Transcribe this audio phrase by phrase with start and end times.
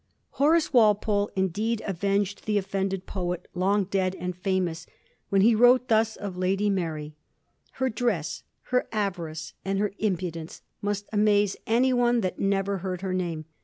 [0.31, 4.87] Horace Walpole indeed avenged the offended poet, long dead and famous,
[5.29, 7.13] when he wrote thus of Lady Mary:—
[7.59, 8.41] * Her dress,
[8.71, 13.45] her avarice, and her impudence must amaze any one that never heard her name.